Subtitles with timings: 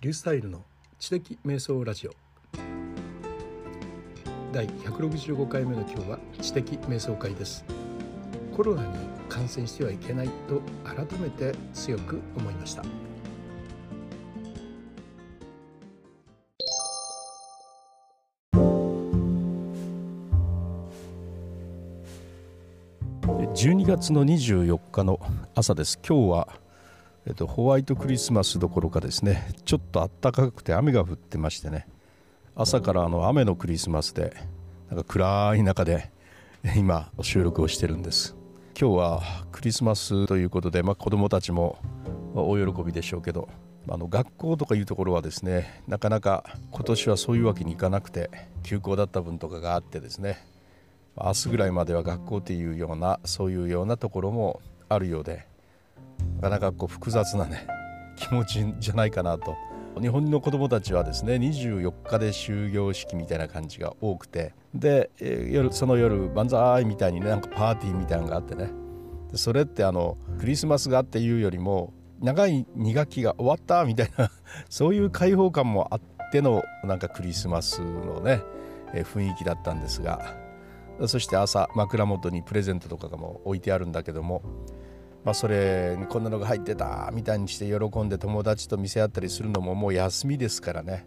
[0.00, 0.62] リュースタイルの
[1.00, 2.12] 知的瞑想ラジオ。
[4.52, 7.64] 第165回目の今日は知的瞑想会です。
[8.56, 8.96] コロナに
[9.28, 12.84] 感染してはいけないと改めて強く思いました。
[23.24, 25.18] 12月の24日の
[25.56, 25.98] 朝です。
[26.08, 26.67] 今日は
[27.28, 31.86] えっと、ホワイトクリスマスどころかですねちょっと暖かくて雨が降ってましてね
[32.56, 34.34] 朝からあの雨のクリスマスで
[34.88, 36.10] なんか暗い中で
[36.74, 38.34] 今収録をしてるんです。
[38.80, 39.22] 今日は
[39.52, 41.78] クリスマスということで、まあ、子どもたちも
[42.34, 43.48] 大喜びでしょうけど
[43.88, 48.30] あの学校とかいうところはですねなかなか今年はそういうわけにいかなくて
[48.62, 50.46] 休校だった分とかがあってですね
[51.14, 55.47] 明日ぐらいまでは学校っていうようなそういうようなところもあるようで
[56.40, 57.66] なかなかこう複雑なね
[58.16, 59.56] 気持ちじゃないかなと。
[60.00, 65.10] 日本の子どもたちはですね24日で終業式みたいな感じが多くてで
[65.50, 68.70] 夜その夜万歳みたいにねなんかパーティーみたいなのがあってね。
[69.34, 74.30] それってあのクリスマスがあっていうよりも長い2学期が終わったみたいな
[74.70, 78.42] そういう開放感もあってのなんかクリスマスのね
[78.92, 80.48] 雰囲気だったんですが。
[81.06, 84.42] そして朝枕元にプレゼントとかも置いてあるんだけども
[85.24, 91.06] まあ、それにこんなのが入ってたみたいにして喜んで友達と見せ合ったりするのももう休みですからね。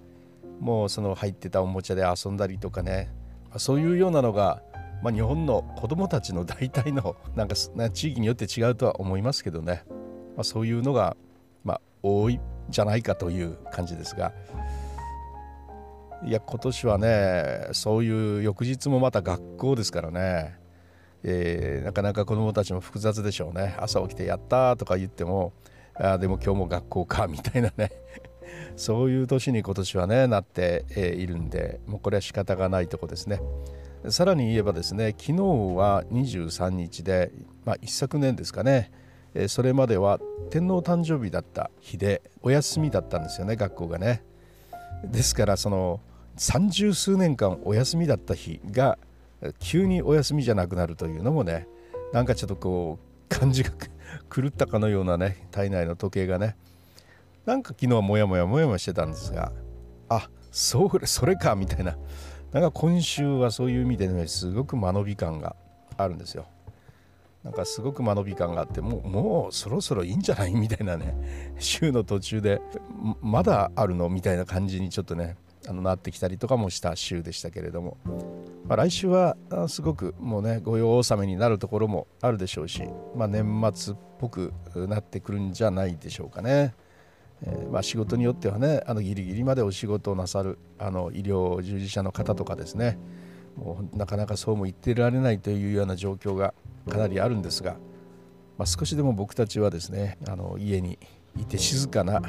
[0.59, 3.11] もうその入ってたおもちゃで遊んだりとかね、
[3.49, 4.61] まあ、そういうようなのが、
[5.01, 9.83] まあ、日本の子どもたちの大体のなんか地域によって違うとは思いますけどね、
[10.35, 11.17] まあ、そういうのが、
[11.63, 12.39] まあ、多い
[12.69, 14.33] じゃないかという感じですが。
[16.23, 20.60] いや今年はねそういう翌日もまた学校ですからね。
[21.23, 23.75] えー、なかなか子どもたちも複雑でしょうね。
[23.80, 25.53] 朝起きてやったとか言っても
[25.95, 27.91] あでも今日も学校かみたいなね。
[28.75, 33.41] そういう年に今年はねなって、え、いるんでもうこれは仕方がないとこですね。
[34.09, 35.33] さらに言えばですね昨日
[35.75, 37.31] は23日で、
[37.66, 38.91] まあ、一昨年ですかね、
[39.35, 40.19] え、それまでは
[40.50, 44.24] 天皇誕生日だった日でお休みだったんですよね学校がね。
[45.03, 46.00] ですからその
[46.35, 48.97] 三十数年間お休みだった日が
[49.59, 51.68] 急にお休みじゃなくなるというのもね
[52.13, 53.72] なんかちょっとこう感じが
[54.34, 56.56] 狂ったかのようなね体内の時計がね
[57.46, 59.51] なんか昨日はモヤモヤモヤモヤしてたんですが
[60.09, 61.97] あそうそれかみたいな。
[62.51, 65.56] なんか今週はそういう意味でねすごく間延び感が
[65.96, 66.47] あるんですよ。
[67.46, 70.53] なんかすごく間延び感があってもうもうそろそろいいんじゃない？
[70.53, 71.56] みたいなね。
[71.59, 72.62] 週の途中で
[73.22, 74.09] まだあるの？
[74.09, 77.97] みたいな感じにちょっとねあのなってきたりとかもした週でしたけれども、
[78.71, 79.35] まあ、来週は
[79.67, 82.81] すごくもうね御用納めになるところもあるでしょうし、
[83.17, 83.43] まあ、年
[83.75, 84.53] 末っぽく
[84.87, 86.73] なってくるんじゃないでしょうかね。
[87.43, 92.97] えー、まあ、仕事によってはねあのギリギリまでお仕事をなさるあの医療従事者の方とかですね
[93.57, 96.53] もうなかなかそうも言ってられないというような状況が
[96.89, 97.73] かなりあるんですが、
[98.57, 100.97] まあ、少しでも僕たちはですねあの家に
[101.38, 102.21] いて静かな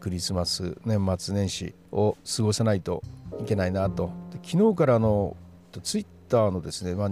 [0.00, 3.02] クリスマス年末年始を過ごさないと
[3.38, 4.10] いけないなと
[4.42, 4.98] 昨日からあ
[5.76, 7.08] のツイッターのですね、まあ、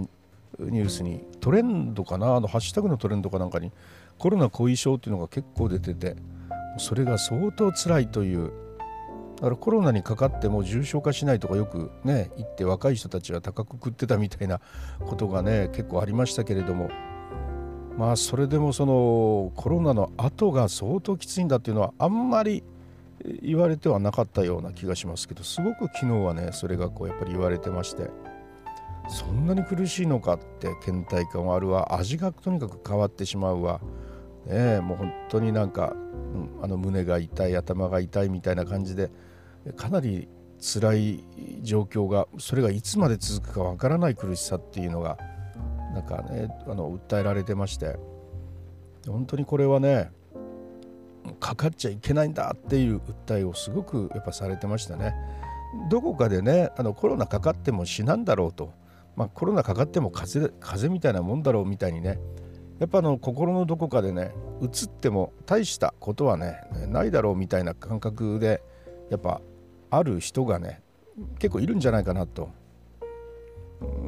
[0.59, 3.71] ニュースにトレンドかなあのハッシュタグのトレンドかなんかに
[4.17, 6.15] コロナ後遺症っていうのが結構出てて
[6.77, 8.51] それが相当辛いという
[9.37, 14.59] だからコロナにかかっても重症化しないとかよくね言って若い人たちは高く食ってたみたいな
[15.05, 16.89] ことがね結構ありましたけれども
[17.97, 22.63] まあそれでもそのコロナの後が相当きついんだっていうのはあんまり
[23.43, 28.09] 言われてはなかったような気がしますけどすごく昨日はねそれがこうやっぱり言われてまして。
[29.09, 31.95] そんなに苦しいのかって倦怠感はあるわ。
[31.95, 33.79] 味がとにかく変わってしまうわ、
[34.45, 39.09] ね、もう本当になんか、うん、あの胸が痛い頭が痛いみたいな感じで
[39.75, 40.27] かなり
[40.59, 41.23] 辛い
[41.61, 45.17] 状況がそれがいつまで続くかわからない苦しさっていうのが
[45.93, 47.97] なんかねあの訴えられてまして。
[49.11, 50.11] 本当にこれはね
[51.39, 55.13] かかっちゃいけないんだっていう訴えをすごくやっぱされてましたね。
[55.89, 58.73] どこかでねあのコロナかかっても死なんだろうと、
[59.17, 62.19] まあ、コロナかかっても風邪風邪みたいなもんだろうみたいにね。
[62.79, 64.31] やっぱあの心のどこかでね
[64.61, 68.61] うつっても大したことはねないだろうみたいな感覚で
[69.09, 69.41] やっぱ
[69.89, 70.83] ある人がね
[71.39, 72.51] 結構いるんじゃないかなと。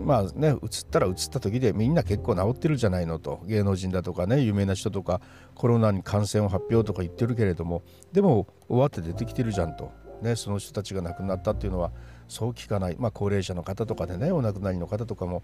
[0.05, 0.57] まあね移っ
[0.91, 3.41] たら移った時でみんな結構治ってるじゃないのと。
[3.47, 5.21] 芸能人だとかね有名な人とか
[5.55, 7.81] コロナに感染を発表とか言ってるけれども
[8.13, 11.91] でも終わって出てきてるじゃんと、ね、その人たちが亡くなったっていうのは
[12.27, 15.43] そう聞かない、まあ、高齢者の方とかでねお亡くなりの方とかも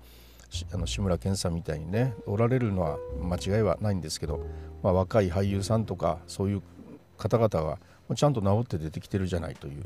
[0.74, 4.46] あの志村けんさんみたいにねおられるのは間違いはないんですけど、
[4.84, 6.64] まあ、若い俳優さんとかそういう
[7.18, 7.80] 方々は
[8.16, 9.84] ちゃんと治って出てきてるじゃないという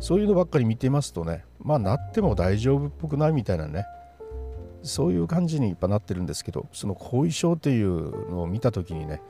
[0.00, 3.86] そういうのばっかり見てますとねまあなっても大丈夫っぽくないみたいなね
[4.82, 9.22] そういう感じにやっぱなってるんですけどその後遺症っていうのを見た時にね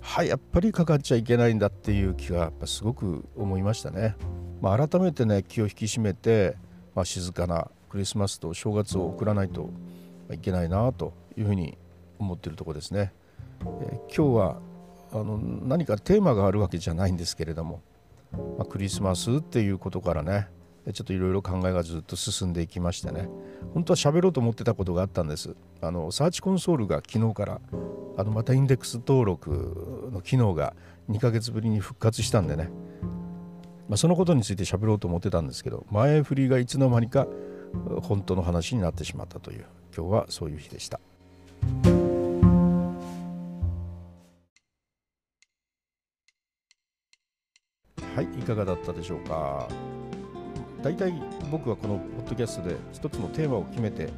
[0.00, 4.16] はいやっぱりかかっちゃいけないんだっていう気がやっぱすごく思いましたね、
[4.60, 6.56] まあ、改めてね気を引き締めて、
[6.94, 9.70] まあ、静かなクリスマスと正月を送らないと
[10.32, 11.78] いけないなというふうに
[12.18, 13.12] 思っているところですね、
[13.60, 14.60] えー、今日は
[15.12, 17.80] あの何かテーマがあるわけじゃないんですけれども、
[18.32, 20.48] まあ、クリスマスっていうことからね
[20.92, 23.28] ちょっといろいろ考えがずっと進んでいきましてね
[23.74, 25.54] 本当は喋ろうと思ってたことがあったんです。
[25.80, 27.60] あのサーチコンソールが昨日から
[28.16, 30.74] あのまたインデックス登録の機能が
[31.10, 32.70] 2ヶ月ぶりに復活したんでね、
[33.88, 37.26] まあ、そのことについて喋ろうと思ってたんですけど前振りがいつの間にか
[38.02, 39.64] 本当の話になってしまったという
[39.96, 41.00] 今日はそういう日でした。
[48.14, 49.68] はい、いかがだったでしょうか？
[50.82, 51.14] 大体
[51.50, 54.10] 僕はこのポッドキャストで一つのテーマを決めて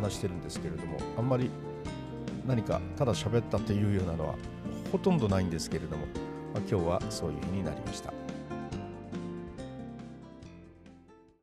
[0.00, 1.50] 話してるんですけれどもあんまり
[2.46, 4.34] 何かただ喋ったというようなのは
[4.92, 6.06] ほとんどないんですけれども、
[6.54, 8.12] まあ、今日はそういう日になりました。